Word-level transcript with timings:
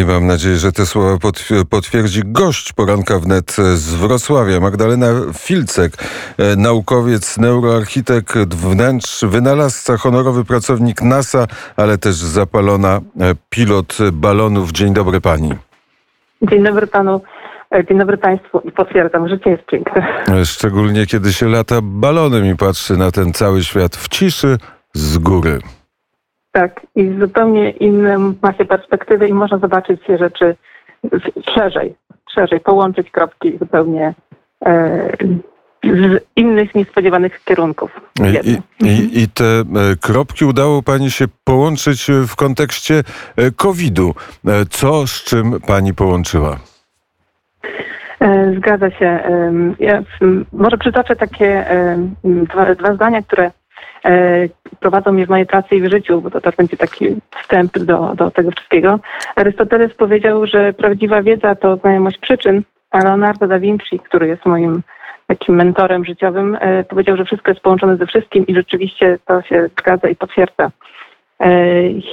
I 0.00 0.04
mam 0.04 0.26
nadzieję, 0.26 0.56
że 0.56 0.72
te 0.72 0.86
słowa 0.86 1.16
potwierdzi 1.70 2.22
gość 2.24 2.72
poranka 2.72 3.18
wnet 3.18 3.56
z 3.74 3.94
Wrocławia, 3.94 4.60
Magdalena 4.60 5.06
Filcek, 5.34 5.92
e, 6.38 6.56
naukowiec, 6.56 7.38
neuroarchitekt 7.38 8.54
wnętrz, 8.54 9.24
wynalazca, 9.24 9.96
honorowy 9.96 10.44
pracownik 10.44 11.02
NASA, 11.02 11.46
ale 11.76 11.98
też 11.98 12.14
zapalona 12.14 12.96
e, 12.96 13.00
pilot 13.50 13.98
balonów. 14.12 14.72
Dzień 14.72 14.94
dobry 14.94 15.20
pani. 15.20 15.54
Dzień 16.42 16.64
dobry 16.64 16.86
panu. 16.86 17.20
E, 17.74 17.86
dzień 17.86 17.98
dobry 17.98 18.18
Państwu 18.18 18.60
i 18.64 18.72
potwierdzam, 18.72 19.28
życie 19.28 19.50
jest 19.50 19.66
piękne. 19.66 20.24
Szczególnie 20.44 21.06
kiedy 21.06 21.32
się 21.32 21.48
lata 21.48 21.78
balonem 21.82 22.46
i 22.46 22.56
patrzy 22.56 22.96
na 22.96 23.10
ten 23.10 23.32
cały 23.32 23.64
świat 23.64 23.96
w 23.96 24.08
ciszy 24.08 24.58
z 24.94 25.18
góry. 25.18 25.58
Tak, 26.58 26.86
i 26.94 27.14
zupełnie 27.20 27.70
inną 27.70 28.34
ma 28.42 28.52
się 28.52 28.64
perspektywy 28.64 29.28
i 29.28 29.32
można 29.32 29.58
zobaczyć 29.58 30.04
się 30.04 30.18
rzeczy 30.18 30.56
szerzej, 31.54 31.94
szerzej, 32.34 32.60
połączyć 32.60 33.10
kropki 33.10 33.58
zupełnie 33.58 34.14
e, 34.66 35.10
z 35.84 36.20
innych 36.36 36.74
niespodziewanych 36.74 37.44
kierunków. 37.44 38.00
I, 38.42 38.58
i, 38.86 39.22
I, 39.22 39.28
te 39.28 39.44
e, 39.44 39.64
kropki 40.00 40.44
udało 40.44 40.82
Pani 40.82 41.10
się 41.10 41.24
połączyć 41.44 42.10
w 42.28 42.36
kontekście 42.36 42.94
e, 43.36 43.50
COVID-u. 43.50 44.14
E, 44.46 44.64
co 44.70 45.06
z 45.06 45.24
czym 45.24 45.60
Pani 45.66 45.94
połączyła? 45.94 46.56
Zgadza 48.56 48.90
się. 48.90 49.20
Ja 49.78 50.02
może 50.52 50.78
przytoczę 50.78 51.16
takie 51.16 51.64
dwa, 52.24 52.74
dwa 52.74 52.94
zdania, 52.94 53.22
które 53.22 53.50
E, 53.50 53.50
prowadzą 54.80 55.12
mnie 55.12 55.26
w 55.26 55.30
mojej 55.30 55.46
pracy 55.46 55.76
i 55.76 55.80
w 55.80 55.90
życiu, 55.90 56.20
bo 56.20 56.30
to 56.30 56.40
też 56.40 56.56
będzie 56.56 56.76
taki 56.76 57.06
wstęp 57.42 57.78
do, 57.78 58.14
do 58.14 58.30
tego 58.30 58.50
wszystkiego. 58.50 59.00
Arystoteles 59.36 59.94
powiedział, 59.94 60.46
że 60.46 60.72
prawdziwa 60.72 61.22
wiedza 61.22 61.54
to 61.54 61.76
znajomość 61.76 62.18
przyczyn, 62.18 62.62
a 62.90 63.04
Leonardo 63.04 63.46
da 63.46 63.58
Vinci, 63.58 63.98
który 63.98 64.28
jest 64.28 64.46
moim 64.46 64.82
takim 65.26 65.54
mentorem 65.54 66.04
życiowym, 66.04 66.58
e, 66.60 66.84
powiedział, 66.84 67.16
że 67.16 67.24
wszystko 67.24 67.50
jest 67.50 67.60
połączone 67.60 67.96
ze 67.96 68.06
wszystkim 68.06 68.46
i 68.46 68.54
rzeczywiście 68.54 69.18
to 69.24 69.42
się 69.42 69.68
zgadza 69.78 70.08
i 70.08 70.16
potwierdza. 70.16 70.70
E, 71.40 71.50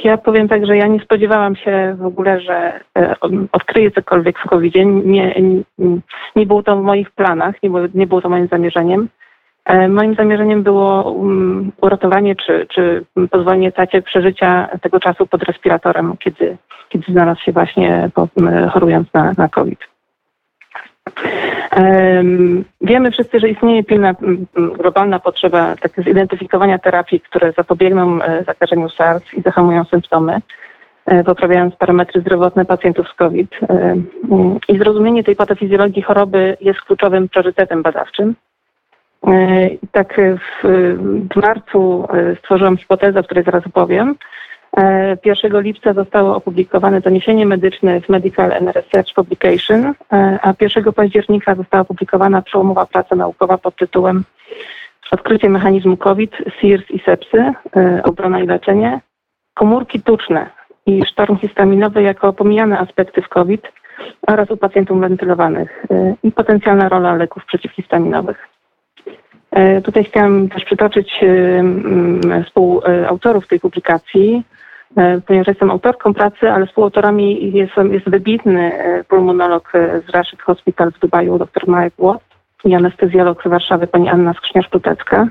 ja 0.03 0.17
powiem 0.17 0.47
tak, 0.47 0.65
że 0.65 0.77
ja 0.77 0.87
nie 0.87 0.99
spodziewałam 0.99 1.55
się 1.55 1.95
w 1.99 2.05
ogóle, 2.05 2.41
że 2.41 2.79
odkryję 3.51 3.91
cokolwiek 3.91 4.39
w 4.39 4.49
covid 4.49 4.73
-zie. 4.73 4.85
Nie, 5.05 5.35
nie, 5.41 5.63
nie 6.35 6.45
było 6.45 6.63
to 6.63 6.77
w 6.77 6.81
moich 6.83 7.11
planach, 7.11 7.63
nie 7.63 7.69
było, 7.69 7.81
nie 7.93 8.07
było 8.07 8.21
to 8.21 8.29
moim 8.29 8.47
zamierzeniem. 8.47 9.09
E, 9.65 9.87
moim 9.87 10.15
zamierzeniem 10.15 10.63
było 10.63 11.11
um, 11.11 11.71
uratowanie 11.81 12.35
czy, 12.35 12.67
czy 12.69 13.05
pozwolenie 13.31 13.71
tacie 13.71 14.01
przeżycia 14.01 14.69
tego 14.81 14.99
czasu 14.99 15.27
pod 15.27 15.43
respiratorem, 15.43 16.17
kiedy, 16.17 16.57
kiedy 16.89 17.11
znalazł 17.11 17.41
się 17.41 17.51
właśnie 17.51 18.09
chorując 18.71 19.13
na, 19.13 19.33
na 19.37 19.49
COVID. 19.49 19.79
Wiemy 22.81 23.11
wszyscy, 23.11 23.39
że 23.39 23.49
istnieje 23.49 23.83
pilna 23.83 24.15
globalna 24.55 25.19
potrzeba 25.19 25.75
tak, 25.75 25.91
zidentyfikowania 26.03 26.79
terapii, 26.79 27.19
które 27.19 27.51
zapobiegną 27.51 28.21
e, 28.21 28.43
zakażeniu 28.43 28.89
SARS 28.89 29.33
i 29.33 29.41
zahamują 29.41 29.83
symptomy, 29.83 30.41
e, 31.05 31.23
poprawiając 31.23 31.75
parametry 31.75 32.21
zdrowotne 32.21 32.65
pacjentów 32.65 33.07
z 33.07 33.13
COVID. 33.13 33.49
I 34.67 34.77
zrozumienie 34.77 35.23
tej 35.23 35.35
patofizjologii 35.35 36.01
choroby 36.01 36.57
jest 36.61 36.81
kluczowym 36.81 37.29
priorytetem 37.29 37.81
badawczym. 37.83 38.35
E, 39.27 39.69
tak 39.91 40.21
w, 40.37 40.67
w 41.33 41.35
marcu 41.35 42.07
e, 42.13 42.35
stworzyłam 42.35 42.77
hipotezę, 42.77 43.19
o 43.19 43.23
której 43.23 43.43
zaraz 43.43 43.67
opowiem. 43.67 44.15
1 45.25 45.55
e, 45.55 45.61
lipca 45.61 45.93
zostało 45.93 46.35
opublikowane 46.35 47.01
doniesienie 47.01 47.45
medyczne 47.45 48.01
w 48.01 48.09
Medical 48.09 48.51
and 48.51 48.75
Research 48.75 49.13
Publication, 49.13 49.93
a 50.41 50.53
1 50.61 50.93
października 50.93 51.55
została 51.55 51.81
opublikowana 51.81 52.41
przełomowa 52.41 52.85
praca 52.85 53.15
naukowa 53.15 53.57
pod 53.57 53.75
tytułem 53.75 54.23
Odkrycie 55.11 55.49
mechanizmu 55.49 55.97
COVID, 55.97 56.31
SIRS 56.59 56.91
i 56.91 56.99
sepsy, 56.99 57.53
obrona 58.03 58.39
i 58.39 58.47
leczenie, 58.47 59.01
komórki 59.53 60.01
tuczne 60.01 60.49
i 60.85 61.05
sztorm 61.05 61.37
histaminowy 61.37 62.01
jako 62.01 62.33
pomijane 62.33 62.79
aspekty 62.79 63.21
w 63.21 63.29
COVID 63.29 63.61
oraz 64.27 64.51
u 64.51 64.57
pacjentów 64.57 64.99
wentylowanych 64.99 65.85
i 66.23 66.31
potencjalna 66.31 66.89
rola 66.89 67.15
leków 67.15 67.45
przeciwhistaminowych. 67.45 68.54
E, 69.55 69.81
tutaj 69.81 70.03
chciałam 70.03 70.49
też 70.49 70.65
przytoczyć 70.65 71.23
e, 71.23 72.43
współautorów 72.43 73.47
tej 73.47 73.59
publikacji, 73.59 74.43
e, 74.97 75.21
ponieważ 75.21 75.47
jestem 75.47 75.71
autorką 75.71 76.13
pracy, 76.13 76.51
ale 76.51 76.67
współautorami 76.67 77.51
jest, 77.53 77.73
jest 77.91 78.09
wybitny 78.09 78.71
pulmonolog 79.07 79.71
z 80.07 80.09
Rashid 80.09 80.41
Hospital 80.41 80.91
w 80.91 80.99
Dubaju, 80.99 81.37
dr 81.37 81.67
Marek 81.67 81.93
Watt 81.99 82.23
i 82.65 82.75
anestezjolog 82.75 83.43
z 83.43 83.47
Warszawy, 83.47 83.87
pani 83.87 84.09
Anna 84.09 84.33
Skrzyniarz-Plutecka. 84.33 85.27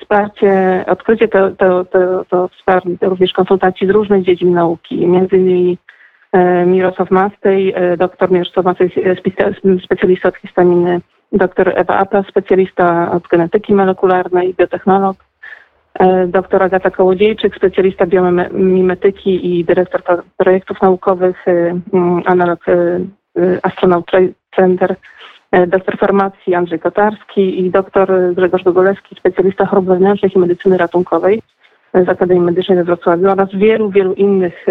Wsparcie, 0.00 0.84
odkrycie 0.86 1.28
to, 1.28 1.50
to, 1.50 1.84
to, 1.84 2.24
to 2.24 2.48
wsparcie 2.48 2.96
również 3.02 3.32
konsultacji 3.32 3.86
z 3.86 3.90
różnych 3.90 4.24
dziedzin 4.24 4.54
nauki, 4.54 5.06
między 5.06 5.36
innymi 5.36 5.78
Mirosław 6.66 7.10
Mastej, 7.10 7.74
doktor 7.98 8.30
Mirosław 8.30 8.64
Mastej, 8.64 8.90
specjalista 9.84 10.28
od 10.28 10.36
histaminy 10.36 11.00
dr 11.34 11.72
Ewa 11.76 11.98
Apa, 11.98 12.22
specjalista 12.22 13.10
od 13.10 13.28
genetyki 13.28 13.74
molekularnej, 13.74 14.54
biotechnolog, 14.54 15.16
e, 15.94 16.26
dr 16.26 16.62
Agata 16.62 16.90
Kołodziejczyk, 16.90 17.56
specjalista 17.56 18.06
biomimetyki 18.06 19.58
i 19.58 19.64
dyrektor 19.64 20.02
projektów 20.36 20.82
naukowych, 20.82 21.48
e, 21.48 21.80
analog 22.24 22.60
e, 22.68 23.00
Astronaut 23.62 24.10
Center, 24.56 24.96
doktor 25.66 25.98
farmacji 25.98 26.54
Andrzej 26.54 26.78
Kotarski 26.80 27.66
i 27.66 27.70
doktor 27.70 28.12
Grzegorz 28.34 28.62
Gogolewski, 28.62 29.16
specjalista 29.16 29.66
chorób 29.66 29.86
wewnętrznych 29.86 30.36
i 30.36 30.38
medycyny 30.38 30.76
ratunkowej 30.76 31.42
z 31.94 32.08
Akademii 32.08 32.42
Medycznej 32.42 32.78
we 32.78 32.84
Wrocławiu 32.84 33.30
oraz 33.30 33.48
wielu, 33.54 33.90
wielu 33.90 34.12
innych 34.12 34.66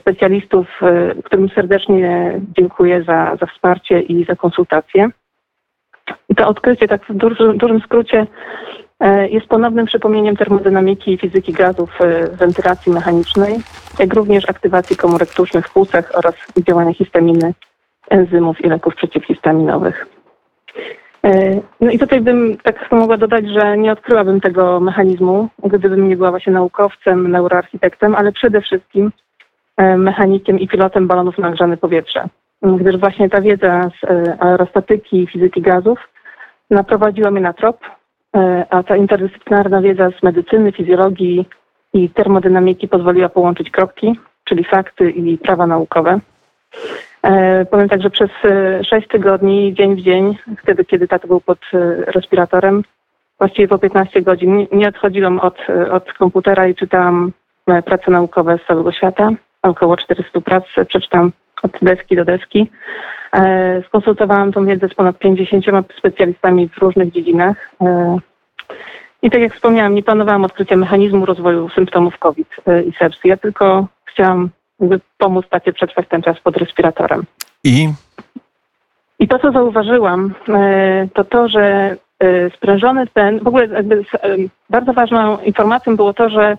specjalistów, 0.00 0.80
którym 1.24 1.48
serdecznie 1.48 2.40
dziękuję 2.58 3.02
za, 3.02 3.36
za 3.40 3.46
wsparcie 3.46 4.00
i 4.00 4.24
za 4.24 4.36
konsultacje. 4.36 5.10
To 6.36 6.48
odkrycie, 6.48 6.88
tak 6.88 7.04
w 7.04 7.14
dużym, 7.14 7.58
dużym 7.58 7.80
skrócie, 7.80 8.26
e, 9.00 9.28
jest 9.28 9.46
ponownym 9.46 9.86
przypomnieniem 9.86 10.36
termodynamiki 10.36 11.12
i 11.12 11.18
fizyki 11.18 11.52
gazów 11.52 11.90
e, 12.00 12.28
wentylacji 12.28 12.92
mechanicznej, 12.92 13.58
jak 13.98 14.14
również 14.14 14.50
aktywacji 14.50 14.96
komórek 14.96 15.30
tucznych 15.34 15.68
w 15.68 15.72
płucach 15.72 16.12
oraz 16.14 16.34
działania 16.68 16.94
histaminy, 16.94 17.54
enzymów 18.10 18.64
i 18.64 18.68
leków 18.68 18.94
przeciwhistaminowych. 18.94 20.06
E, 21.24 21.60
no 21.80 21.90
i 21.90 21.98
tutaj 21.98 22.20
bym 22.20 22.56
tak 22.56 22.92
mogła 22.92 23.16
dodać, 23.16 23.48
że 23.48 23.78
nie 23.78 23.92
odkryłabym 23.92 24.40
tego 24.40 24.80
mechanizmu, 24.80 25.48
gdybym 25.64 26.08
nie 26.08 26.16
była 26.16 26.30
właśnie 26.30 26.52
naukowcem, 26.52 27.30
neuroarchitektem, 27.30 28.14
ale 28.14 28.32
przede 28.32 28.60
wszystkim 28.60 29.12
mechanikiem 29.96 30.58
i 30.58 30.68
pilotem 30.68 31.06
balonów 31.06 31.38
na 31.38 31.50
grzane 31.50 31.76
powietrze 31.76 32.28
gdyż 32.62 32.96
właśnie 32.96 33.30
ta 33.30 33.40
wiedza 33.40 33.90
z 34.00 34.10
e, 34.10 34.36
aerostatyki 34.40 35.22
i 35.22 35.26
fizyki 35.26 35.62
gazów 35.62 35.98
naprowadziła 36.70 37.30
mnie 37.30 37.40
na 37.40 37.52
trop, 37.52 37.80
e, 38.36 38.66
a 38.70 38.82
ta 38.82 38.96
interdyscyplinarna 38.96 39.82
wiedza 39.82 40.10
z 40.10 40.22
medycyny, 40.22 40.72
fizjologii 40.72 41.48
i 41.92 42.10
termodynamiki 42.10 42.88
pozwoliła 42.88 43.28
połączyć 43.28 43.70
kropki, 43.70 44.20
czyli 44.44 44.64
fakty 44.64 45.10
i 45.10 45.38
prawa 45.38 45.66
naukowe. 45.66 46.20
E, 47.22 47.64
powiem 47.64 47.88
tak, 47.88 48.02
że 48.02 48.10
przez 48.10 48.30
sześć 48.86 49.08
tygodni, 49.08 49.74
dzień 49.74 49.96
w 49.96 50.00
dzień, 50.00 50.38
wtedy 50.62 50.84
kiedy 50.84 51.08
tato 51.08 51.28
był 51.28 51.40
pod 51.40 51.58
respiratorem, 52.06 52.82
właściwie 53.38 53.68
po 53.68 53.78
15 53.78 54.22
godzin, 54.22 54.66
nie 54.72 54.88
odchodziłam 54.88 55.40
od, 55.40 55.58
od 55.90 56.12
komputera 56.12 56.68
i 56.68 56.74
czytałam 56.74 57.32
prace 57.84 58.10
naukowe 58.10 58.58
z 58.58 58.66
całego 58.66 58.92
świata. 58.92 59.30
Około 59.62 59.96
400 59.96 60.40
prac 60.40 60.64
przeczytam 60.88 61.32
od 61.62 61.72
deski 61.82 62.16
do 62.16 62.24
deski. 62.24 62.70
E, 63.32 63.82
skonsultowałam 63.88 64.52
tą 64.52 64.66
wiedzę 64.66 64.88
z 64.88 64.94
ponad 64.94 65.18
50 65.18 65.64
specjalistami 65.98 66.68
w 66.68 66.78
różnych 66.78 67.12
dziedzinach. 67.12 67.70
E, 67.80 68.18
I 69.22 69.30
tak 69.30 69.40
jak 69.40 69.54
wspomniałam, 69.54 69.94
nie 69.94 70.02
planowałam 70.02 70.44
odkrycia 70.44 70.76
mechanizmu 70.76 71.26
rozwoju 71.26 71.68
symptomów 71.68 72.18
COVID 72.18 72.48
e, 72.66 72.82
i 72.82 72.92
sepsy. 72.92 73.28
Ja 73.28 73.36
tylko 73.36 73.86
chciałam 74.04 74.50
pomóc 75.18 75.46
tacie 75.50 75.72
przetrwać 75.72 76.08
ten 76.08 76.22
czas 76.22 76.40
pod 76.40 76.56
respiratorem. 76.56 77.22
I? 77.64 77.88
I 79.18 79.28
to, 79.28 79.38
co 79.38 79.52
zauważyłam, 79.52 80.34
to 81.14 81.24
to, 81.24 81.48
że 81.48 81.96
sprężony 82.56 83.06
ten, 83.06 83.38
w 83.38 83.46
ogóle 83.46 83.68
bardzo 84.70 84.92
ważną 84.92 85.38
informacją 85.38 85.96
było 85.96 86.12
to, 86.14 86.28
że 86.28 86.56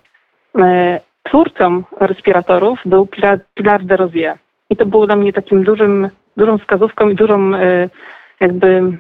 twórcą 1.24 1.84
respiratorów 2.00 2.80
był 2.86 3.08
Pilar 3.56 3.86
de 3.86 3.98
Rozier. 3.98 4.38
I 4.70 4.76
to 4.76 4.86
było 4.86 5.08
dla 5.08 5.16
mnie 5.16 5.34
takim 5.34 5.64
dużym, 5.64 6.10
dużą 6.38 6.58
wskazówką 6.58 7.10
i 7.10 7.16
dużą 7.16 7.56
e, 7.56 7.90
jakby 8.40 8.98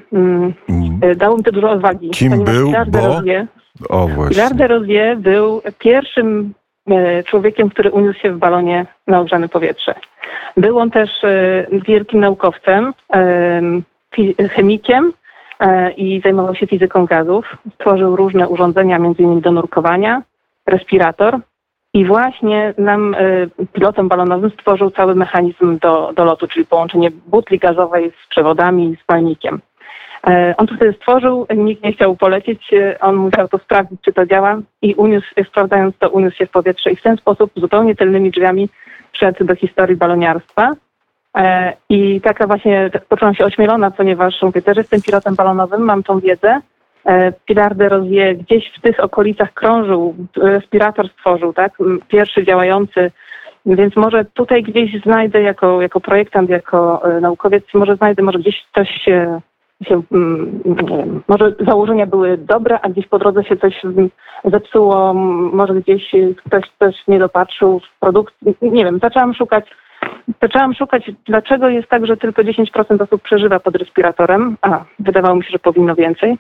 dało 1.15 1.37
mi 1.37 1.43
to 1.43 1.51
dużo 1.51 1.71
odwagi. 1.71 2.09
Kim 2.09 2.43
był? 2.43 2.67
Pilar 2.67 2.89
de 2.89 3.07
Rozier, 3.07 3.47
o. 3.89 4.07
Pilar 4.29 4.53
de 4.53 4.67
Rozier 4.67 5.17
był 5.17 5.61
pierwszym 5.79 6.53
e, 6.89 7.23
człowiekiem, 7.23 7.69
który 7.69 7.91
uniósł 7.91 8.19
się 8.19 8.31
w 8.31 8.37
balonie 8.37 8.85
na 9.07 9.19
ogrzane 9.19 9.49
powietrze. 9.49 9.95
Był 10.57 10.79
on 10.79 10.91
też 10.91 11.09
e, 11.23 11.67
wielkim 11.87 12.19
naukowcem, 12.19 12.93
chemikiem 14.51 15.13
i 15.97 16.21
zajmował 16.23 16.55
się 16.55 16.67
fizyką 16.67 17.05
gazów. 17.05 17.57
Stworzył 17.75 18.15
różne 18.15 18.47
urządzenia, 18.47 18.95
m.in. 18.95 19.41
do 19.41 19.51
nurkowania, 19.51 20.21
respirator. 20.67 21.39
I 21.93 22.05
właśnie 22.05 22.73
nam, 22.77 23.15
e, 23.15 23.17
pilotom 23.73 24.07
balonowym, 24.07 24.49
stworzył 24.49 24.91
cały 24.91 25.15
mechanizm 25.15 25.77
do, 25.79 26.13
do 26.15 26.25
lotu, 26.25 26.47
czyli 26.47 26.65
połączenie 26.65 27.11
butli 27.11 27.59
gazowej 27.59 28.11
z 28.11 28.29
przewodami 28.29 28.89
i 28.89 28.95
z 28.95 29.03
palnikiem. 29.05 29.61
E, 30.27 30.55
On 30.57 30.67
to 30.67 30.77
sobie 30.77 30.93
stworzył, 30.93 31.47
nikt 31.55 31.83
nie 31.83 31.93
chciał 31.93 32.15
polecieć, 32.15 32.73
e, 32.73 32.99
on 32.99 33.15
musiał 33.15 33.47
to 33.47 33.57
sprawdzić, 33.57 34.01
czy 34.01 34.13
to 34.13 34.25
działa 34.25 34.57
i 34.81 34.93
uniósł, 34.93 35.27
sprawdzając 35.47 35.97
to, 35.97 36.09
uniósł 36.09 36.37
się 36.37 36.45
w 36.45 36.51
powietrze 36.51 36.91
i 36.91 36.95
w 36.95 37.01
ten 37.01 37.17
sposób 37.17 37.51
zupełnie 37.55 37.95
tylnymi 37.95 38.31
drzwiami 38.31 38.69
wszedł 39.11 39.45
do 39.45 39.55
historii 39.55 39.95
baloniarstwa. 39.95 40.71
E, 41.37 41.73
I 41.89 42.21
taka 42.21 42.47
właśnie 42.47 42.89
poczułam 43.09 43.35
się 43.35 43.45
ośmielona, 43.45 43.91
ponieważ 43.91 44.41
mówię, 44.41 44.61
też 44.61 44.77
jestem 44.77 45.01
pilotem 45.01 45.35
balonowym, 45.35 45.81
mam 45.81 46.03
tą 46.03 46.19
wiedzę. 46.19 46.61
E, 47.05 47.31
Pilar 47.45 47.75
de 47.75 47.89
Rozier 47.89 48.37
gdzieś 48.37 48.71
w 48.77 48.81
tych 48.81 48.99
okolicach 48.99 49.53
krążył, 49.53 50.15
respirator 50.37 51.09
stworzył, 51.09 51.53
tak? 51.53 51.71
Pierwszy 52.07 52.45
działający, 52.45 53.11
więc 53.65 53.95
może 53.95 54.25
tutaj 54.25 54.63
gdzieś 54.63 55.01
znajdę 55.01 55.41
jako, 55.41 55.81
jako 55.81 55.99
projektant, 56.01 56.49
jako 56.49 57.09
e, 57.11 57.21
naukowiec, 57.21 57.63
może 57.73 57.95
znajdę, 57.95 58.23
może 58.23 58.39
gdzieś 58.39 58.65
coś 58.75 58.89
się, 58.89 59.41
się 59.87 60.01
mm, 60.11 60.61
wiem, 60.65 61.23
może 61.27 61.55
założenia 61.59 62.05
były 62.05 62.37
dobre, 62.37 62.79
a 62.81 62.89
gdzieś 62.89 63.07
po 63.07 63.19
drodze 63.19 63.43
się 63.43 63.57
coś 63.57 63.81
zepsuło, 64.45 65.13
może 65.53 65.73
gdzieś 65.73 66.11
ktoś 66.45 66.63
coś 66.79 66.95
nie 67.07 67.19
dopatrzył 67.19 67.79
w 67.79 67.99
produkcji, 67.99 68.55
nie 68.61 68.85
wiem, 68.85 68.99
zaczęłam 68.99 69.33
szukać 69.33 69.65
Zaczęłam 70.41 70.73
szukać, 70.73 71.11
dlaczego 71.25 71.69
jest 71.69 71.87
tak, 71.87 72.05
że 72.05 72.17
tylko 72.17 72.41
10% 72.41 73.03
osób 73.03 73.21
przeżywa 73.21 73.59
pod 73.59 73.75
respiratorem, 73.75 74.57
a 74.61 74.83
wydawało 74.99 75.35
mi 75.35 75.43
się, 75.43 75.49
że 75.51 75.59
powinno 75.59 75.95
więcej. 75.95 76.37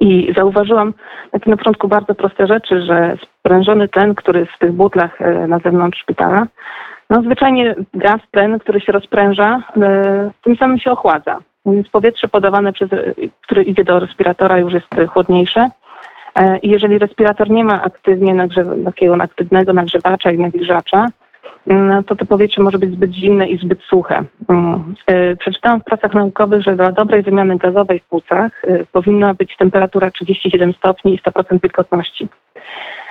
I 0.00 0.32
zauważyłam 0.36 0.94
takie 1.30 1.50
na 1.50 1.56
początku 1.56 1.88
bardzo 1.88 2.14
proste 2.14 2.46
rzeczy, 2.46 2.82
że 2.82 3.16
sprężony 3.38 3.88
tlen, 3.88 4.14
który 4.14 4.40
jest 4.40 4.52
w 4.52 4.58
tych 4.58 4.72
butlach 4.72 5.20
e, 5.20 5.46
na 5.46 5.58
zewnątrz 5.58 6.00
szpitala, 6.00 6.46
no 7.10 7.22
zwyczajnie 7.22 7.74
gaz, 7.94 8.20
tlen, 8.30 8.58
który 8.58 8.80
się 8.80 8.92
rozpręża, 8.92 9.62
e, 9.82 10.30
tym 10.42 10.56
samym 10.56 10.78
się 10.78 10.90
ochładza. 10.90 11.38
Więc 11.66 11.88
powietrze 11.88 12.28
podawane, 12.28 12.72
przez, 12.72 12.92
e, 12.92 13.14
które 13.42 13.62
idzie 13.62 13.84
do 13.84 13.98
respiratora 13.98 14.58
już 14.58 14.72
jest 14.72 14.88
chłodniejsze. 15.08 15.68
I 16.62 16.68
jeżeli 16.70 16.98
respirator 16.98 17.50
nie 17.50 17.64
ma 17.64 17.82
aktywnie 17.82 18.34
nagrzew- 18.34 18.84
takiego 18.84 19.14
aktywnego 19.20 19.72
nagrzewacza 19.72 20.30
i 20.30 20.38
nawilżacza, 20.38 21.06
to 22.06 22.16
to 22.16 22.26
powietrze 22.26 22.62
może 22.62 22.78
być 22.78 22.92
zbyt 22.92 23.12
zimne 23.12 23.48
i 23.48 23.58
zbyt 23.58 23.82
suche. 23.82 24.24
Mm. 24.48 24.94
E, 25.06 25.36
Przeczytałam 25.36 25.80
w 25.80 25.84
pracach 25.84 26.14
naukowych, 26.14 26.62
że 26.62 26.76
dla 26.76 26.92
dobrej 26.92 27.22
wymiany 27.22 27.58
gazowej 27.58 28.00
w 28.00 28.04
płucach 28.04 28.64
e, 28.64 28.84
powinna 28.92 29.34
być 29.34 29.56
temperatura 29.56 30.10
37 30.10 30.72
stopni 30.72 31.14
i 31.14 31.18
100% 31.18 31.60
wilgotności. 31.62 32.28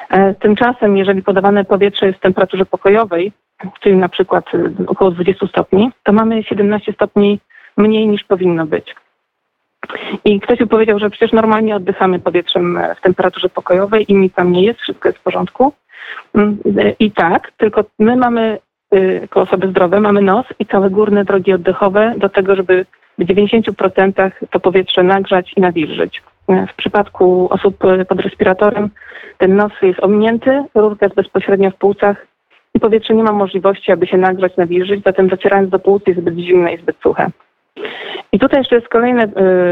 E, 0.09 0.33
Tymczasem, 0.33 0.97
jeżeli 0.97 1.23
podawane 1.23 1.65
powietrze 1.65 2.07
jest 2.07 2.19
w 2.19 2.21
temperaturze 2.21 2.65
pokojowej, 2.65 3.31
czyli 3.79 3.95
na 3.95 4.09
przykład 4.09 4.45
około 4.87 5.11
20 5.11 5.47
stopni, 5.47 5.91
to 6.03 6.13
mamy 6.13 6.43
17 6.43 6.93
stopni 6.93 7.39
mniej 7.77 8.07
niż 8.07 8.23
powinno 8.23 8.65
być. 8.65 8.95
I 10.25 10.39
ktoś 10.39 10.59
mi 10.59 10.67
powiedział, 10.67 10.99
że 10.99 11.09
przecież 11.09 11.31
normalnie 11.31 11.75
oddychamy 11.75 12.19
powietrzem 12.19 12.77
e, 12.77 12.95
w 12.95 13.01
temperaturze 13.01 13.49
pokojowej 13.49 14.11
i 14.11 14.15
nic 14.15 14.33
tam 14.33 14.51
nie 14.51 14.63
jest, 14.63 14.79
wszystko 14.79 15.09
jest 15.09 15.19
w 15.19 15.23
porządku. 15.23 15.73
Mm, 16.35 16.57
I 16.99 17.11
tak, 17.11 17.51
tylko 17.57 17.83
my 17.99 18.15
mamy, 18.15 18.59
y, 18.95 19.19
jako 19.21 19.41
osoby 19.41 19.67
zdrowe, 19.67 19.99
mamy 19.99 20.21
nos 20.21 20.45
i 20.59 20.65
całe 20.65 20.89
górne 20.89 21.25
drogi 21.25 21.53
oddechowe 21.53 22.13
do 22.17 22.29
tego, 22.29 22.55
żeby 22.55 22.85
w 23.17 23.25
90% 23.25 24.31
to 24.51 24.59
powietrze 24.59 25.03
nagrzać 25.03 25.53
i 25.57 25.61
nawilżyć. 25.61 26.21
Y, 26.51 26.67
W 26.67 26.75
przypadku 26.75 27.47
osób 27.51 27.77
pod 28.07 28.19
respiratorem 28.19 28.89
ten 29.37 29.55
nos 29.55 29.71
jest 29.81 30.03
ominięty, 30.03 30.63
rurka 30.75 31.05
jest 31.05 31.15
bezpośrednio 31.15 31.71
w 31.71 31.75
płucach 31.75 32.27
i 32.73 32.79
powietrze 32.79 33.13
nie 33.13 33.23
ma 33.23 33.31
możliwości, 33.31 33.91
aby 33.91 34.07
się 34.07 34.17
nagrzać, 34.17 34.57
nawilżyć, 34.57 35.03
zatem 35.03 35.27
docierając 35.27 35.69
do 35.69 35.79
płuc 35.79 36.03
jest 36.07 36.19
zbyt 36.19 36.37
zimne 36.37 36.73
i 36.73 36.81
zbyt 36.81 36.97
suche. 37.03 37.31
I 38.31 38.39
tutaj 38.39 38.59
jeszcze 38.59 38.75
jest 38.75 38.87
kolejne, 38.87 39.23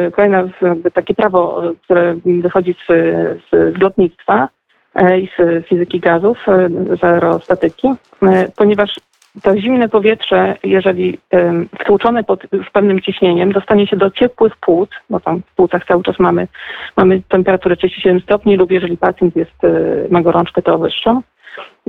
y, 0.08 0.12
kolejne 0.12 0.50
takie 0.94 1.14
prawo, 1.14 1.70
y, 1.72 1.76
które 1.84 2.16
wychodzi 2.26 2.74
z, 2.74 2.88
z, 3.52 3.78
lotnictwa, 3.82 4.50
e, 4.96 5.20
i 5.20 5.30
z 5.38 5.66
fizyki 5.68 6.00
gazów, 6.00 6.38
z 7.00 7.04
aerostatyki, 7.04 7.88
ponieważ 8.56 8.96
to 9.44 9.58
zimne 9.58 9.90
powietrze, 9.90 10.56
jeżeli 10.64 11.20
wtłoczone 11.80 12.24
pod 12.24 12.54
już 12.54 12.70
pewnym 12.70 13.02
ciśnieniem, 13.02 13.52
dostanie 13.52 13.88
się 13.88 13.98
do 13.98 14.12
ciepłych 14.12 14.58
płuc, 14.58 14.90
bo 15.10 15.20
tam 15.20 15.42
w 15.42 15.56
płucach 15.56 15.86
cały 15.86 16.04
czas 16.04 16.20
mamy, 16.20 16.48
mamy 16.98 17.22
temperaturę 17.30 17.76
37 17.76 18.22
stopni 18.22 18.58
lub 18.58 18.72
jeżeli 18.72 18.98
pacjent 18.98 19.36
jest, 19.36 19.56
ma 20.10 20.22
gorączkę, 20.22 20.62
to 20.62 20.78
wyższą, 20.78 21.22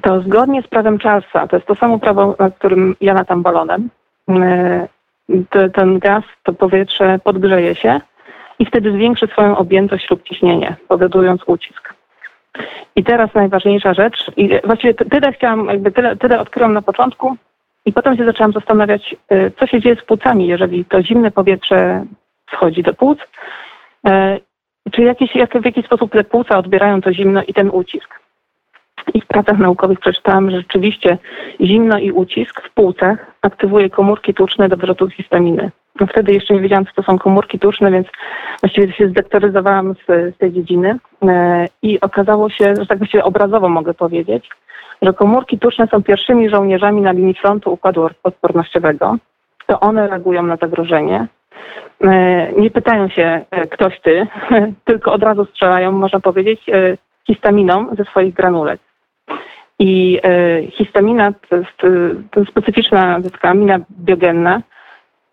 to 0.03 0.21
zgodnie 0.21 0.63
z 0.63 0.67
prawem 0.67 0.99
Charlesa, 0.99 1.49
to 1.49 1.57
jest 1.57 1.67
to 1.67 1.75
samo 1.75 1.99
prawo, 1.99 2.37
na 2.39 2.51
którym 2.51 2.97
ja 3.01 3.15
latam 3.15 3.43
balonem, 3.43 3.89
ten 5.75 5.99
gaz, 5.99 6.25
to 6.43 6.53
powietrze 6.53 7.19
podgrzeje 7.25 7.75
się 7.75 8.01
i 8.59 8.67
wtedy 8.67 8.93
zwiększy 8.93 9.27
swoją 9.27 9.57
objętość 9.57 10.11
lub 10.11 10.23
ciśnienie, 10.23 10.77
powodując 10.89 11.43
ucisk. 11.47 11.95
I 12.97 13.05
teraz 13.05 13.35
najważniejsza 13.35 13.95
rzecz, 13.95 14.31
i 14.37 14.51
właściwie 14.65 14.95
ty- 14.95 15.05
tyle 15.05 15.33
chciałam, 15.33 15.67
jakby 15.67 15.93
tyle, 15.93 16.17
tyle 16.17 16.41
odkryłam 16.41 16.73
na 16.73 16.83
początku 16.83 17.37
i 17.85 17.93
potem 17.93 18.17
się 18.17 18.25
zaczęłam 18.25 18.53
zastanawiać, 18.53 19.17
y, 19.33 19.53
co 19.59 19.67
się 19.67 19.81
dzieje 19.81 19.97
z 19.97 20.05
płucami, 20.05 20.47
jeżeli 20.47 20.85
to 20.85 21.03
zimne 21.03 21.31
powietrze 21.31 22.05
wchodzi 22.51 22.83
do 22.83 22.95
płuc, 22.95 23.19
y, 23.19 24.11
czy 24.91 25.03
jakiś, 25.03 25.35
jak, 25.35 25.63
w 25.63 25.65
jaki 25.65 25.83
sposób 25.83 26.13
te 26.13 26.25
płuca 26.25 26.59
odbierają 26.59 27.01
to 27.01 27.13
zimno 27.13 27.43
i 27.43 27.55
ten 27.55 27.71
ucisk. 27.73 28.20
I 29.15 29.21
w 29.21 29.27
pracach 29.27 29.59
naukowych 29.59 30.01
przeczytałam, 30.01 30.51
że 30.51 30.57
rzeczywiście 30.57 31.19
zimno 31.61 31.99
i 31.99 32.13
ucisk 32.13 32.61
w 32.63 32.75
płucach 32.75 33.27
aktywuje 33.43 33.91
komórki 33.91 34.35
tłuczne 34.35 34.69
do 34.69 34.77
wyrzutu 34.77 35.11
histaminy. 35.11 35.71
No 36.01 36.07
wtedy 36.07 36.33
jeszcze 36.33 36.55
nie 36.55 36.61
wiedziałam, 36.61 36.87
co 36.87 36.93
to 36.93 37.03
są 37.03 37.19
komórki 37.19 37.59
tłuczne, 37.59 37.91
więc 37.91 38.07
właściwie 38.61 38.93
się 38.93 39.09
zdoktoryzowałam 39.09 39.95
z, 39.95 40.35
z 40.35 40.39
tej 40.39 40.53
dziedziny 40.53 40.99
e, 41.29 41.67
i 41.83 42.01
okazało 42.01 42.51
się, 42.51 42.75
że 42.77 42.87
tak 42.87 42.99
właściwie 42.99 43.25
obrazowo 43.25 43.69
mogę 43.69 43.95
powiedzieć, 43.95 44.49
że 45.03 45.13
komórki 45.13 45.59
tłuczne 45.59 45.87
są 45.87 46.03
pierwszymi 46.03 46.51
żołnierzami 46.51 47.01
na 47.03 47.13
linii 47.13 47.35
frontu 47.35 47.73
układu 47.73 48.09
odpornościowego. 48.23 49.17
To 49.67 49.81
one 49.81 50.09
reagują 50.09 50.43
na 50.43 50.57
zagrożenie. 50.57 51.27
E, 52.05 52.53
Nie 52.53 52.71
pytają 52.71 53.09
się, 53.09 53.45
e, 53.51 53.67
ktoś 53.67 54.01
ty, 54.01 54.27
tylko 54.89 55.13
od 55.13 55.23
razu 55.23 55.45
strzelają, 55.45 55.93
można 55.93 56.21
powiedzieć, 56.21 56.61
histaminą 57.27 57.87
ze 57.99 58.05
swoich 58.05 58.35
granulek. 58.35 58.81
I 59.81 60.21
e, 60.23 60.63
histamina 60.71 61.33
to 61.49 61.57
jest, 61.57 61.85
e, 61.85 61.89
to 62.31 62.41
jest 62.41 62.53
specyficzna 62.53 63.21
amina 63.43 63.79
biogenna. 64.01 64.63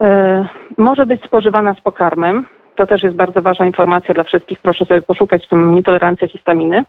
E, 0.03 0.45
może 0.77 1.05
być 1.05 1.23
spożywana 1.23 1.73
z 1.73 1.81
pokarmem. 1.81 2.45
To 2.75 2.87
też 2.87 3.03
jest 3.03 3.15
bardzo 3.15 3.41
ważna 3.41 3.65
informacja 3.65 4.13
dla 4.13 4.23
wszystkich. 4.23 4.59
Proszę 4.59 4.85
sobie 4.85 5.01
poszukać 5.01 5.45
w 5.45 5.49
tym 5.49 5.75
nietolerancja 5.75 6.27
histaminy. 6.27 6.83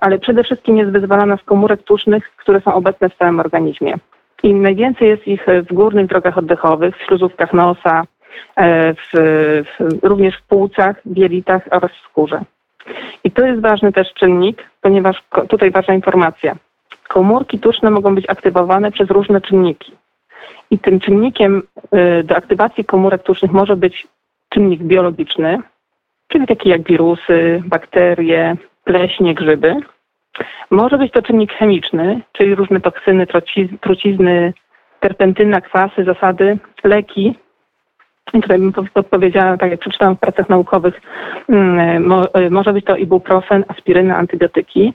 Ale 0.00 0.18
przede 0.18 0.44
wszystkim 0.44 0.76
jest 0.76 0.90
wyzwalana 0.90 1.36
z 1.36 1.42
komórek 1.42 1.82
tłuszcznych, 1.82 2.30
które 2.36 2.60
są 2.60 2.74
obecne 2.74 3.08
w 3.08 3.16
całym 3.16 3.40
organizmie. 3.40 3.94
I 4.42 4.54
najwięcej 4.54 5.08
jest 5.08 5.28
ich 5.28 5.46
w 5.70 5.74
górnych 5.74 6.06
drogach 6.06 6.38
oddechowych, 6.38 6.96
w 6.96 7.06
śluzówkach 7.06 7.52
nosa, 7.52 8.04
w, 8.96 9.12
w, 9.12 9.98
również 10.02 10.36
w 10.36 10.42
płucach, 10.42 10.96
w 11.04 11.16
jelitach 11.16 11.62
oraz 11.70 11.90
w 11.90 12.10
skórze. 12.10 12.40
I 13.24 13.30
to 13.30 13.46
jest 13.46 13.60
ważny 13.60 13.92
też 13.92 14.14
czynnik, 14.14 14.62
ponieważ 14.80 15.22
tutaj 15.48 15.70
ważna 15.70 15.94
informacja. 15.94 16.56
Komórki 17.08 17.58
tłuszczne 17.58 17.90
mogą 17.90 18.14
być 18.14 18.30
aktywowane 18.30 18.92
przez 18.92 19.10
różne 19.10 19.40
czynniki. 19.40 19.92
I 20.70 20.78
tym 20.78 21.00
czynnikiem 21.00 21.62
y, 22.20 22.24
do 22.24 22.36
aktywacji 22.36 22.84
komórek 22.84 23.22
tłuszcznych 23.22 23.52
może 23.52 23.76
być 23.76 24.06
czynnik 24.48 24.82
biologiczny, 24.82 25.58
czyli 26.28 26.46
taki 26.46 26.68
jak 26.68 26.82
wirusy, 26.82 27.62
bakterie, 27.66 28.56
pleśnie, 28.84 29.34
grzyby. 29.34 29.76
Może 30.70 30.98
być 30.98 31.12
to 31.12 31.22
czynnik 31.22 31.52
chemiczny, 31.52 32.20
czyli 32.32 32.54
różne 32.54 32.80
toksyny, 32.80 33.26
trucizny, 33.80 34.52
terpentyna, 35.00 35.60
kwasy, 35.60 36.04
zasady, 36.04 36.58
leki. 36.84 37.34
Tutaj 38.32 38.58
bym 38.58 38.72
po- 38.72 38.84
podpowiedziała, 38.94 39.56
tak 39.56 39.70
jak 39.70 39.80
przeczytałam 39.80 40.16
w 40.16 40.20
pracach 40.20 40.48
naukowych, 40.48 41.00
mm, 41.48 42.12
y, 42.36 42.50
może 42.50 42.72
być 42.72 42.84
to 42.84 42.96
ibuprofen, 42.96 43.64
aspiryna, 43.68 44.16
antybiotyki. 44.16 44.94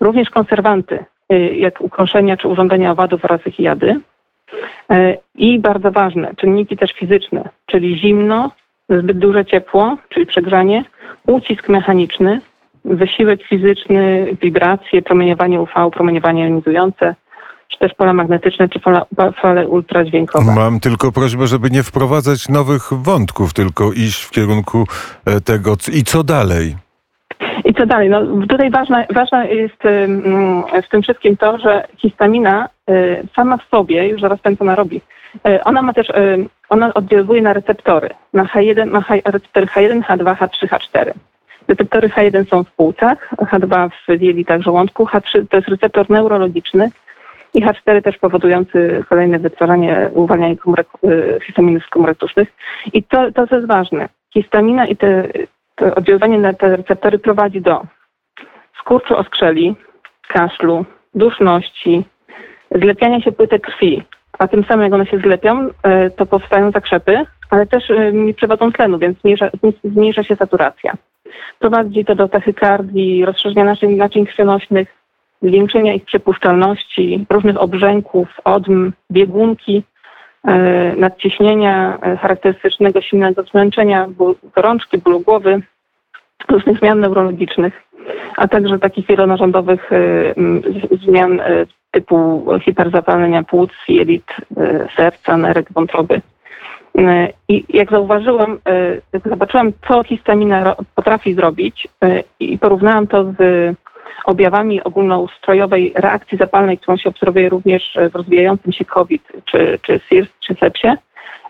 Również 0.00 0.30
konserwanty, 0.30 1.04
y, 1.32 1.38
jak 1.38 1.80
ukąszenia 1.80 2.36
czy 2.36 2.48
urządzenia 2.48 2.92
owadów 2.92 3.24
oraz 3.24 3.46
ich 3.46 3.60
jady. 3.60 4.00
E, 4.90 5.16
I 5.34 5.58
bardzo 5.58 5.90
ważne, 5.90 6.34
czynniki 6.36 6.76
też 6.76 6.92
fizyczne, 6.92 7.48
czyli 7.66 7.98
zimno, 7.98 8.50
zbyt 8.88 9.18
duże 9.18 9.44
ciepło, 9.44 9.96
czyli 10.08 10.26
przegrzanie, 10.26 10.84
ucisk 11.26 11.68
mechaniczny, 11.68 12.40
wysiłek 12.84 13.42
fizyczny, 13.42 14.26
wibracje, 14.42 15.02
promieniowanie 15.02 15.60
UV, 15.60 15.90
promieniowanie 15.92 16.44
jonizujące, 16.44 17.14
czy 17.78 17.88
też 17.88 17.94
pola 17.94 18.12
magnetyczne, 18.12 18.68
czy 18.68 18.80
fale 19.42 19.68
ultradźwiękowe. 19.68 20.54
Mam 20.54 20.80
tylko 20.80 21.12
prośbę, 21.12 21.46
żeby 21.46 21.70
nie 21.70 21.82
wprowadzać 21.82 22.48
nowych 22.48 22.82
wątków, 22.92 23.54
tylko 23.54 23.92
iść 23.92 24.22
w 24.22 24.30
kierunku 24.30 24.86
e, 25.24 25.40
tego 25.40 25.76
i 25.92 26.04
co 26.04 26.24
dalej. 26.24 26.76
I 27.64 27.74
co 27.74 27.86
dalej? 27.86 28.10
No, 28.10 28.46
tutaj 28.48 28.70
ważne, 28.70 29.06
ważne 29.14 29.54
jest 29.54 29.76
w 30.86 30.88
tym 30.90 31.02
wszystkim 31.02 31.36
to, 31.36 31.58
że 31.58 31.86
histamina 31.96 32.68
y, 32.90 33.26
sama 33.36 33.56
w 33.56 33.64
sobie, 33.70 34.08
już 34.08 34.20
zaraz 34.20 34.42
ten 34.42 34.56
co 34.56 34.64
ona 34.64 34.74
robi, 34.74 35.00
y, 35.48 35.64
ona 35.64 35.82
ma 35.82 35.92
też, 35.92 36.10
y, 36.10 36.46
ona 36.68 36.94
oddziałuje 36.94 37.42
na 37.42 37.52
receptory, 37.52 38.10
na 38.32 38.44
H1, 38.44 38.90
na 38.90 39.00
H, 39.00 39.14
receptory 39.24 39.66
H1, 39.66 40.02
H2, 40.02 40.36
H3, 40.36 40.68
H4. 40.68 41.12
Receptory 41.68 42.08
H1 42.08 42.48
są 42.48 42.64
w 42.64 42.70
płucach, 42.70 43.30
H2 43.36 43.90
w 43.90 44.22
jelitach 44.22 44.60
żołądku, 44.60 45.04
H3 45.04 45.46
to 45.50 45.56
jest 45.56 45.68
receptor 45.68 46.10
neurologiczny 46.10 46.90
i 47.54 47.62
H4 47.62 48.02
też 48.02 48.18
powodujący 48.18 49.04
kolejne 49.08 49.38
wytwarzanie, 49.38 50.10
uwalnianie 50.14 50.56
komórek, 50.56 50.88
y, 51.04 51.38
histaminy 51.46 51.80
z 51.80 51.86
komórek 51.86 52.18
tłuszcznych. 52.18 52.48
I 52.92 53.02
to, 53.02 53.32
to 53.32 53.46
co 53.46 53.56
jest 53.56 53.68
ważne, 53.68 54.08
histamina 54.34 54.86
i 54.86 54.96
te, 54.96 55.28
to 55.74 55.94
oddziaływanie 55.94 56.38
na 56.38 56.52
te 56.52 56.76
receptory 56.76 57.18
prowadzi 57.18 57.60
do 57.60 57.82
skurczu 58.80 59.16
oskrzeli, 59.16 59.76
kaszlu, 60.28 60.84
duszności, 61.14 62.04
zlepiania 62.70 63.20
się 63.20 63.32
płytek 63.32 63.62
krwi, 63.62 64.02
a 64.38 64.48
tym 64.48 64.64
samym 64.64 64.84
jak 64.84 64.92
one 64.92 65.06
się 65.06 65.18
zlepią, 65.18 65.68
e, 65.82 66.10
to 66.10 66.26
powstają 66.26 66.70
zakrzepy, 66.70 67.24
ale 67.50 67.66
też 67.66 67.90
e, 67.90 68.12
nie 68.12 68.34
przewodzą 68.34 68.72
tlenu, 68.72 68.98
więc 68.98 69.20
zmniejsza, 69.20 69.50
zmniejsza 69.84 70.22
się 70.22 70.36
saturacja. 70.36 70.94
Prowadzi 71.58 72.04
to 72.04 72.14
do 72.14 72.28
tachykardii, 72.28 73.24
rozszerzenia 73.24 73.64
naczyń, 73.64 73.96
naczyń 73.96 74.26
krwionośnych, 74.26 74.97
zwiększenia 75.42 75.94
ich 75.94 76.04
przepuszczalności, 76.04 77.26
różnych 77.30 77.62
obrzęków, 77.62 78.28
odm, 78.44 78.92
biegunki, 79.10 79.82
e, 80.44 80.96
nadciśnienia 80.96 81.98
e, 82.02 82.16
charakterystycznego 82.16 83.00
silnego 83.00 83.42
zmęczenia, 83.42 84.08
ból, 84.08 84.34
gorączki, 84.56 84.98
bólu 84.98 85.20
głowy, 85.20 85.60
różnych 86.48 86.78
zmian 86.78 87.00
neurologicznych, 87.00 87.82
a 88.36 88.48
także 88.48 88.78
takich 88.78 89.06
wielonarządowych 89.06 89.92
e, 89.92 89.98
zmian 91.06 91.40
typu 91.90 92.46
hiperzapalenia 92.64 93.42
płuc, 93.42 93.70
jelit, 93.88 94.26
serca, 94.96 95.36
nerek, 95.36 95.72
wątroby. 95.72 96.20
I 97.48 97.64
jak 97.68 97.90
zauważyłam, 97.90 98.58
jak 99.12 99.28
zobaczyłam, 99.28 99.72
co 99.88 100.02
histamina 100.02 100.76
potrafi 100.94 101.34
zrobić 101.34 101.88
i 102.40 102.58
porównałam 102.58 103.06
to 103.06 103.24
z 103.24 103.36
objawami 104.24 104.82
ogólnoustrojowej 104.82 105.92
reakcji 105.94 106.38
zapalnej, 106.38 106.78
którą 106.78 106.96
się 106.96 107.08
obserwuje 107.08 107.48
również 107.48 107.98
w 108.12 108.14
rozwijającym 108.14 108.72
się 108.72 108.84
COVID, 108.84 109.32
czy, 109.44 109.78
czy 109.82 110.00
SIRS, 110.08 110.28
czy 110.40 110.54
sepsie, 110.54 110.88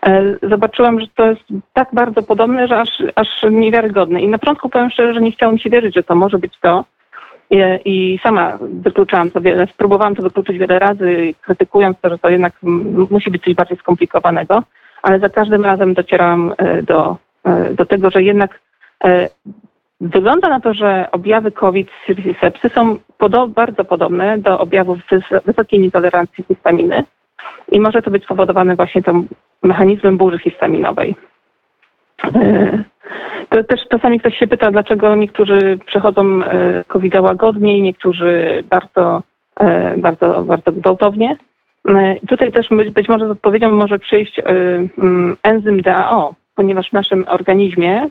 e, 0.05 0.23
zobaczyłam, 0.43 0.99
że 0.99 1.07
to 1.15 1.25
jest 1.25 1.41
tak 1.73 1.89
bardzo 1.93 2.23
podobne, 2.23 2.67
że 2.67 2.79
aż, 2.79 3.03
aż 3.15 3.27
niewiarygodne. 3.51 4.21
I 4.21 4.27
na 4.27 4.37
początku 4.37 4.69
powiem 4.69 4.89
szczerze, 4.89 5.13
że 5.13 5.21
nie 5.21 5.31
chciało 5.31 5.53
mi 5.53 5.59
się 5.59 5.69
wierzyć, 5.69 5.95
że 5.95 6.03
to 6.03 6.15
może 6.15 6.37
być 6.37 6.53
to. 6.61 6.85
I, 7.49 7.59
I 7.85 8.19
sama 8.23 8.57
wykluczałam 8.61 9.31
to 9.31 9.41
wiele, 9.41 9.67
spróbowałam 9.67 10.15
to 10.15 10.23
wykluczyć 10.23 10.57
wiele 10.57 10.79
razy, 10.79 11.33
krytykując 11.41 11.97
to, 12.01 12.09
że 12.09 12.17
to 12.17 12.29
jednak 12.29 12.53
musi 13.09 13.31
być 13.31 13.43
coś 13.43 13.53
bardziej 13.53 13.77
skomplikowanego, 13.77 14.63
ale 15.01 15.19
za 15.19 15.29
każdym 15.29 15.65
razem 15.65 15.93
docierałam 15.93 16.53
e, 16.57 16.83
do, 16.83 17.17
e, 17.43 17.73
do 17.73 17.85
tego, 17.85 18.09
że 18.09 18.23
jednak 18.23 18.59
e, 19.03 19.29
Wygląda 20.01 20.49
na 20.49 20.59
to, 20.59 20.73
że 20.73 21.07
objawy 21.11 21.51
COVID 21.51 21.89
i 22.09 22.35
sepsy 22.41 22.69
są 22.69 22.97
bardzo 23.47 23.85
podobne 23.85 24.37
do 24.37 24.59
objawów 24.59 24.99
wys- 25.11 25.41
wysokiej 25.45 25.79
nietolerancji 25.79 26.43
histaminy 26.47 27.03
i 27.71 27.79
może 27.79 28.01
to 28.01 28.11
być 28.11 28.23
spowodowane 28.23 28.75
właśnie 28.75 29.03
tym 29.03 29.27
mechanizmem 29.63 30.17
burzy 30.17 30.39
histaminowej. 30.39 31.15
E, 32.35 32.83
To 33.49 33.63
też 33.63 33.79
czasami 33.91 34.19
ktoś 34.19 34.37
się 34.37 34.47
pyta, 34.47 34.71
dlaczego 34.71 35.15
niektórzy 35.15 35.79
przechodzą 35.85 36.43
e, 36.43 36.83
covid 36.87 37.15
łagodniej, 37.19 37.81
niektórzy 37.81 38.63
bardzo, 38.69 39.23
e, 39.59 39.97
bardzo, 39.97 40.43
bardzo 40.43 40.71
gwałtownie. 40.71 41.37
Tutaj 42.27 42.51
też 42.51 42.67
być, 42.93 43.09
może 43.09 43.27
z 43.27 43.31
odpowiedzią 43.31 43.71
może 43.71 43.99
przyjść 43.99 44.41
enzym 45.43 45.81
DAO, 45.81 46.33
ponieważ 46.59 46.89
w 46.89 46.93
naszym 46.93 47.25
organizmie 47.27 48.09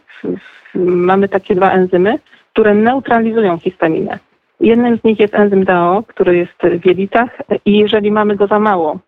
mamy 0.74 1.28
takie 1.28 1.54
dwa 1.54 1.70
enzymy, 1.70 2.18
które 2.52 2.74
neutralizują 2.74 3.58
histaminę. 3.58 4.18
Jednym 4.60 4.98
z 4.98 5.04
nich 5.04 5.20
jest 5.20 5.34
enzym 5.34 5.64
DAO, 5.64 6.02
który 6.06 6.36
jest 6.36 6.82
w 6.82 6.86
jelitach 6.86 7.30
i 7.64 7.78
jeżeli 7.78 8.10
mamy 8.10 8.36
go 8.36 8.46
za 8.46 8.58
mało, 8.58 8.98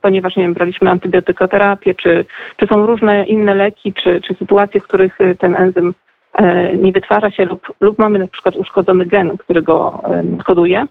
ponieważ 0.00 0.36
nie 0.36 0.42
wiem, 0.42 0.54
braliśmy 0.54 0.90
antybiotykoterapię, 0.90 1.94
czy, 1.94 2.24
czy 2.56 2.66
są 2.66 2.86
różne 2.86 3.24
inne 3.24 3.54
leki, 3.54 3.92
czy, 3.92 4.20
czy 4.20 4.34
sytuacje, 4.34 4.80
w 4.80 4.84
których 4.84 5.20
y, 5.20 5.34
ten 5.34 5.56
enzym 5.56 5.94
e, 6.34 6.76
nie 6.76 6.92
wytwarza 6.92 7.30
się 7.30 7.44
lub, 7.44 7.72
lub 7.80 7.98
mamy 7.98 8.18
na 8.18 8.28
przykład 8.28 8.56
uszkodzony 8.56 9.06
gen, 9.06 9.38
który 9.38 9.62
go 9.62 10.02
e, 10.04 10.44
koduje, 10.44 10.86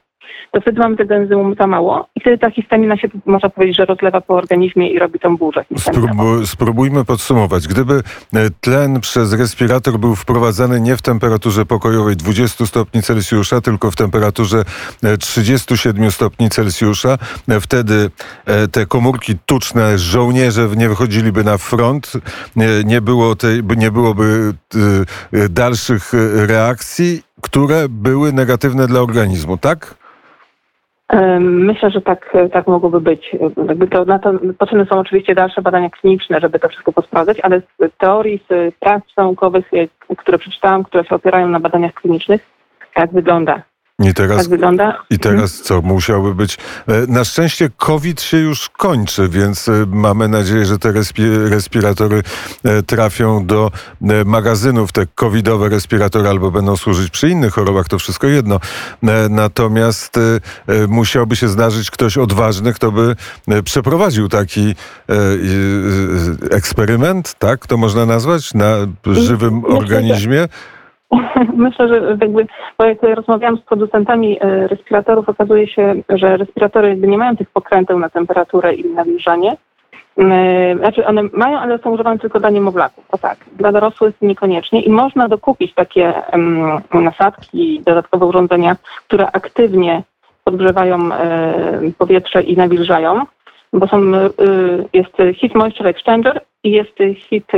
to 0.51 0.61
wtedy 0.61 0.79
mamy 0.79 0.97
tego 0.97 1.15
enzymu 1.15 1.55
za 1.55 1.67
mało 1.67 2.07
i 2.15 2.19
wtedy 2.19 2.37
ta 2.37 2.51
histamina 2.51 2.97
się, 2.97 3.07
można 3.25 3.49
powiedzieć, 3.49 3.77
że 3.77 3.85
rozlewa 3.85 4.21
po 4.21 4.33
organizmie 4.33 4.89
i 4.89 4.99
robi 4.99 5.19
tą 5.19 5.37
burzę 5.37 5.65
spróbujmy 6.45 7.05
podsumować. 7.05 7.67
Gdyby 7.67 7.93
e, 7.93 8.49
tlen 8.61 8.99
przez 8.99 9.33
respirator 9.33 9.99
był 9.99 10.15
wprowadzany 10.15 10.81
nie 10.81 10.97
w 10.97 11.01
temperaturze 11.01 11.65
pokojowej 11.65 12.15
20 12.15 12.65
stopni 12.65 13.01
Celsjusza, 13.01 13.61
tylko 13.61 13.91
w 13.91 13.95
temperaturze 13.95 14.63
e, 15.03 15.17
37 15.17 16.11
stopni 16.11 16.49
Celsjusza, 16.49 17.17
e, 17.49 17.59
wtedy 17.59 18.09
e, 18.45 18.67
te 18.67 18.85
komórki 18.85 19.35
tuczne, 19.45 19.97
żołnierze 19.97 20.67
nie 20.77 20.89
wychodziliby 20.89 21.43
na 21.43 21.57
front, 21.57 22.13
nie, 22.85 23.01
było 23.01 23.35
tej, 23.35 23.63
nie 23.77 23.91
byłoby 23.91 24.53
e, 25.33 25.39
e, 25.39 25.49
dalszych 25.49 26.13
e, 26.13 26.47
reakcji, 26.47 27.23
które 27.41 27.89
były 27.89 28.33
negatywne 28.33 28.87
dla 28.87 29.01
organizmu, 29.01 29.57
tak? 29.57 30.00
Myślę, 31.39 31.91
że 31.91 32.01
tak, 32.01 32.33
tak 32.53 32.67
mogłoby 32.67 33.01
być. 33.01 33.35
Jakby 33.67 33.87
to, 33.87 34.05
na 34.05 34.19
to 34.19 34.33
potrzebne 34.57 34.85
są 34.85 34.99
oczywiście 34.99 35.35
dalsze 35.35 35.61
badania 35.61 35.89
kliniczne, 35.89 36.39
żeby 36.39 36.59
to 36.59 36.69
wszystko 36.69 36.91
posprawdzać, 36.91 37.39
ale 37.39 37.61
z 37.61 37.97
teorii, 37.97 38.43
z 38.49 38.75
prac 38.75 39.03
naukowych, 39.17 39.71
które 40.17 40.37
przeczytałam, 40.37 40.83
które 40.83 41.05
się 41.05 41.15
opierają 41.15 41.47
na 41.47 41.59
badaniach 41.59 41.93
klinicznych, 41.93 42.41
tak 42.93 43.11
wygląda. 43.11 43.61
I 44.03 44.13
teraz 44.13 44.37
Tak 44.37 44.49
wygląda. 44.49 44.97
I 45.09 45.19
teraz 45.19 45.61
co? 45.61 45.81
Musiałby 45.81 46.35
być. 46.35 46.57
e, 46.87 46.91
Na 47.07 47.23
szczęście 47.23 47.69
COVID 47.77 48.21
się 48.21 48.37
już 48.37 48.69
kończy, 48.69 49.29
więc 49.29 49.69
e, 49.69 49.85
mamy 49.87 50.27
nadzieję, 50.27 50.65
że 50.65 50.79
te 50.79 50.89
respi- 50.93 51.47
respiratory 51.49 52.23
e, 52.63 52.83
trafią 52.83 53.45
do 53.45 53.71
magazynów, 54.25 54.91
te 54.91 55.05
covidowe 55.15 55.69
respiratory, 55.69 56.29
albo 56.29 56.51
będą 56.51 56.77
służyć 56.77 57.09
przy 57.09 57.29
innych 57.29 57.53
chorobach, 57.53 57.87
to 57.87 57.99
wszystko 57.99 58.27
jedno. 58.27 58.59
Natomiast 59.29 60.19
musiałby 60.87 61.35
się 61.35 61.47
zdarzyć 61.47 61.91
ktoś 61.91 62.17
odważny, 62.17 62.73
kto 62.73 62.91
by 62.91 63.15
przeprowadził 63.63 64.29
taki 64.29 64.75
eksperyment, 66.51 67.35
tak 67.39 67.67
to 67.67 67.77
można 67.77 68.05
nazwać, 68.05 68.53
na 68.53 68.75
żywym 69.05 69.65
organizmie. 69.65 70.47
Myślę, 71.57 71.87
że 71.87 72.17
jakby, 72.21 72.47
bo 72.77 72.85
jak 72.85 73.03
rozmawiałam 73.03 73.57
z 73.57 73.61
producentami 73.61 74.37
e, 74.41 74.67
respiratorów, 74.67 75.29
okazuje 75.29 75.67
się, 75.67 75.95
że 76.09 76.37
respiratory 76.37 76.89
jakby 76.89 77.07
nie 77.07 77.17
mają 77.17 77.37
tych 77.37 77.49
pokręteł 77.49 77.99
na 77.99 78.09
temperaturę 78.09 78.73
i 78.73 78.89
nawilżanie. 78.89 79.57
E, 80.17 80.75
Znaczy 80.77 81.05
one 81.05 81.21
mają, 81.33 81.59
ale 81.59 81.79
są 81.79 81.91
używane 81.91 82.19
tylko 82.19 82.39
dla 82.39 82.49
niemowlaków. 82.49 83.07
To 83.07 83.17
tak. 83.17 83.37
Dla 83.57 83.71
dorosłych 83.71 84.15
niekoniecznie 84.21 84.81
i 84.81 84.89
można 84.89 85.27
dokupić 85.27 85.73
takie 85.73 86.13
nasadki, 86.93 87.81
dodatkowe 87.85 88.25
urządzenia, 88.25 88.75
które 89.07 89.31
aktywnie 89.31 90.03
podgrzewają 90.43 91.13
e, 91.13 91.91
powietrze 91.97 92.41
i 92.41 92.57
nawilżają, 92.57 93.25
bo 93.73 93.87
są, 93.87 94.01
jest 94.93 95.17
Heat 95.17 95.55
Moisture 95.55 95.87
Exchanger 95.87 96.41
i 96.63 96.71
jest 96.71 96.97
Heat 97.29 97.51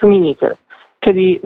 Humidifier. 0.00 0.56
Czyli 1.00 1.40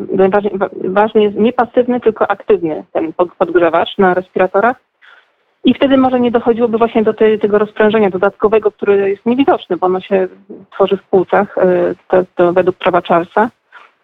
ważny 0.84 1.22
jest 1.22 1.36
nie 1.36 1.52
pasywny, 1.52 2.00
tylko 2.00 2.30
aktywny 2.30 2.84
ten 2.92 3.12
pod- 3.12 3.34
podgrzewacz 3.34 3.98
na 3.98 4.14
respiratorach. 4.14 4.76
I 5.64 5.74
wtedy 5.74 5.96
może 5.96 6.20
nie 6.20 6.30
dochodziłoby 6.30 6.78
właśnie 6.78 7.02
do 7.02 7.14
tego 7.40 7.58
rozprężenia 7.58 8.10
dodatkowego, 8.10 8.70
które 8.70 9.10
jest 9.10 9.26
niewidoczne, 9.26 9.76
bo 9.76 9.86
ono 9.86 10.00
się 10.00 10.28
tworzy 10.70 10.96
w 10.96 11.02
płucach, 11.02 11.58
y, 11.58 11.94
to, 12.08 12.24
to 12.36 12.52
według 12.52 12.76
prawa 12.76 13.00
Charlesa. 13.00 13.50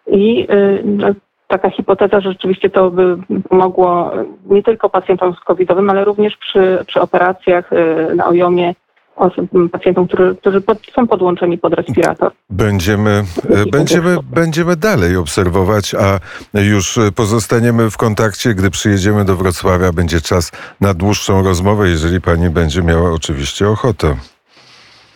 I 0.07 0.47
y, 0.51 0.81
no, 0.85 1.07
taka 1.47 1.69
hipoteza, 1.69 2.21
że 2.21 2.31
rzeczywiście 2.31 2.69
to 2.69 2.91
by 2.91 3.17
pomogło 3.49 4.21
y, 4.21 4.25
nie 4.45 4.63
tylko 4.63 4.89
pacjentom 4.89 5.33
z 5.33 5.39
covidowym, 5.39 5.89
ale 5.89 6.05
również 6.05 6.37
przy, 6.37 6.83
przy 6.87 7.01
operacjach 7.01 7.69
na 8.15 8.27
ojomie 8.27 8.73
osób, 9.15 9.49
pacjentom, 9.71 10.07
którzy, 10.07 10.35
którzy 10.35 10.61
pod, 10.61 10.77
są 10.95 11.07
podłączeni 11.07 11.57
pod 11.57 11.73
respirator. 11.73 12.31
Będziemy, 12.49 13.23
e, 13.49 13.65
będziemy, 13.71 14.17
będziemy 14.23 14.75
dalej 14.75 15.15
obserwować, 15.15 15.95
a 15.95 16.19
już 16.59 16.97
e, 16.97 17.11
pozostaniemy 17.11 17.89
w 17.91 17.97
kontakcie. 17.97 18.53
Gdy 18.53 18.69
przyjedziemy 18.69 19.25
do 19.25 19.35
Wrocławia, 19.35 19.91
będzie 19.91 20.21
czas 20.21 20.51
na 20.81 20.93
dłuższą 20.93 21.43
rozmowę, 21.43 21.89
jeżeli 21.89 22.21
pani 22.21 22.49
będzie 22.49 22.83
miała 22.83 23.11
oczywiście 23.11 23.69
ochotę. 23.69 24.15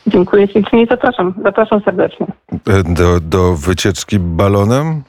Dziękuję 0.08 0.48
ślicznie 0.48 0.84
i 0.84 0.88
zapraszam. 0.88 1.34
Zapraszam 1.44 1.82
serdecznie. 1.86 2.28
E, 2.52 2.84
Do, 2.84 3.20
do 3.20 3.56
wycieczki 3.56 4.20
balonem? 4.20 5.04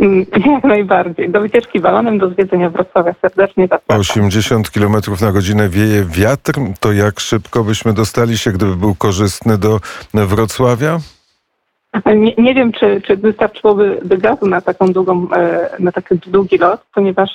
Mm, 0.00 0.26
Jak 0.54 0.64
najbardziej. 0.64 1.30
Do 1.30 1.40
wycieczki 1.40 1.80
balonem, 1.80 2.18
do 2.18 2.30
zwiedzenia 2.30 2.70
Wrocławia 2.70 3.14
serdecznie 3.22 3.66
zapraszam. 3.66 4.00
80 4.00 4.70
km 4.70 4.96
na 5.20 5.32
godzinę 5.32 5.68
wieje 5.68 6.04
wiatr. 6.04 6.52
To 6.80 6.92
jak 6.92 7.20
szybko 7.20 7.64
byśmy 7.64 7.92
dostali 7.92 8.38
się, 8.38 8.52
gdyby 8.52 8.76
był 8.76 8.94
korzystny 8.94 9.58
do 9.58 9.80
Wrocławia? 10.14 10.98
Nie, 12.16 12.34
nie 12.38 12.54
wiem, 12.54 12.72
czy, 12.72 13.00
czy 13.06 13.16
wystarczyłoby 13.16 14.00
by 14.04 14.18
gazu 14.18 14.46
na 14.46 14.60
taką 14.60 14.92
długą, 14.92 15.26
e, 15.32 15.70
na 15.78 15.92
taki 15.92 16.14
długi 16.26 16.58
lot, 16.58 16.80
ponieważ 16.94 17.30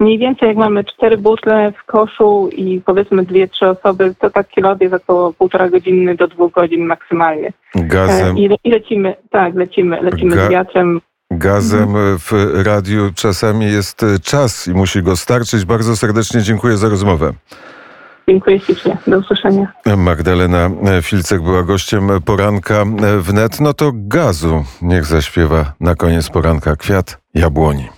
mniej 0.00 0.18
więcej 0.18 0.48
jak 0.48 0.56
mamy 0.56 0.84
cztery 0.84 1.16
butle 1.18 1.72
w 1.72 1.84
koszu 1.84 2.48
i 2.52 2.80
powiedzmy 2.86 3.22
dwie, 3.24 3.48
trzy 3.48 3.68
osoby, 3.68 4.14
to 4.18 4.30
taki 4.30 4.60
lot 4.60 4.80
jest 4.80 4.94
około 4.94 5.32
półtora 5.32 5.68
godziny 5.68 6.14
do 6.14 6.28
dwóch 6.28 6.52
godzin 6.52 6.84
maksymalnie. 6.86 7.52
E, 7.74 7.82
Gazem, 7.82 8.38
I, 8.38 8.48
le- 8.48 8.56
I 8.64 8.70
lecimy, 8.70 9.14
tak, 9.30 9.54
lecimy, 9.54 10.02
lecimy 10.02 10.36
Ga- 10.36 10.46
z 10.46 10.50
wiatrem. 10.50 11.00
Gazem 11.38 11.94
w 12.18 12.60
radiu 12.64 13.12
czasami 13.14 13.66
jest 13.66 14.02
e, 14.02 14.18
czas 14.18 14.68
i 14.68 14.70
musi 14.70 15.02
go 15.02 15.16
starczyć. 15.16 15.64
Bardzo 15.64 15.96
serdecznie 15.96 16.42
dziękuję 16.42 16.76
za 16.76 16.88
rozmowę. 16.88 17.32
Dziękuję 18.28 18.60
ślicznie. 18.60 18.98
Do 19.06 19.18
usłyszenia. 19.18 19.72
Magdalena 19.96 20.70
Filcek 21.02 21.42
była 21.42 21.62
gościem 21.62 22.08
poranka 22.24 22.84
wnet. 23.20 23.60
No 23.60 23.74
to 23.74 23.90
gazu 23.94 24.64
niech 24.82 25.04
zaśpiewa 25.04 25.72
na 25.80 25.94
koniec 25.94 26.28
poranka 26.30 26.76
kwiat 26.76 27.18
jabłoni. 27.34 27.88